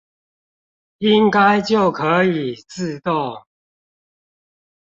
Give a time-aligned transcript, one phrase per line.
[0.97, 3.45] 應該就可以自動